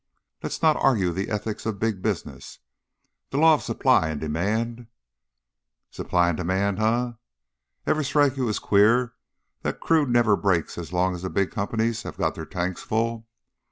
"Let's 0.41 0.63
not 0.63 0.77
argue 0.81 1.11
the 1.13 1.29
ethics 1.29 1.63
of 1.67 1.77
big 1.77 2.01
business. 2.01 2.57
The 3.29 3.37
law 3.37 3.53
of 3.53 3.61
supply 3.61 4.09
and 4.09 4.19
demand" 4.19 4.87
"Supply 5.91 6.29
and 6.29 6.35
demand, 6.37 6.79
eh? 6.79 7.11
Ever 7.85 8.01
strike 8.03 8.35
you 8.35 8.49
as 8.49 8.57
queer 8.57 9.13
that 9.61 9.79
crude 9.79 10.09
never 10.09 10.35
breaks 10.35 10.75
as 10.79 10.91
long 10.91 11.13
as 11.13 11.21
the 11.21 11.29
big 11.29 11.51
companies 11.51 12.01
have 12.01 12.17
got 12.17 12.33
their 12.33 12.47
tanks 12.47 12.81
full? 12.81 13.27